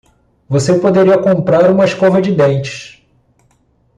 [0.49, 2.99] Você poderia comprar uma escova de dentes.